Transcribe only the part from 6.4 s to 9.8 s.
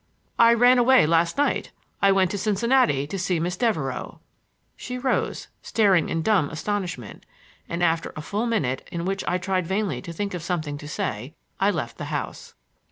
astonishment, and after a full minute in which I tried